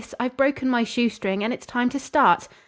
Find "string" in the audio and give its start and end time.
1.09-1.43